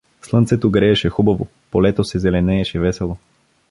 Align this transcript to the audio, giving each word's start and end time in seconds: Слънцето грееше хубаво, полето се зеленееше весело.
Слънцето 0.21 0.71
грееше 0.71 1.09
хубаво, 1.09 1.47
полето 1.71 2.03
се 2.03 2.19
зеленееше 2.19 2.79
весело. 2.79 3.17